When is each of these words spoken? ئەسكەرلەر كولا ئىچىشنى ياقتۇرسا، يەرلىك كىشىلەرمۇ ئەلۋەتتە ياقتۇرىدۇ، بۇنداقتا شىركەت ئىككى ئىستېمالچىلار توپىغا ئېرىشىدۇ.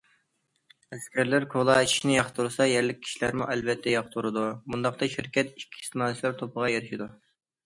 ئەسكەرلەر 0.95 1.43
كولا 1.51 1.75
ئىچىشنى 1.83 2.15
ياقتۇرسا، 2.15 2.67
يەرلىك 2.69 3.03
كىشىلەرمۇ 3.03 3.51
ئەلۋەتتە 3.57 3.93
ياقتۇرىدۇ، 3.97 4.47
بۇنداقتا 4.73 5.11
شىركەت 5.19 5.55
ئىككى 5.61 5.85
ئىستېمالچىلار 5.85 6.37
توپىغا 6.43 6.73
ئېرىشىدۇ. 6.75 7.11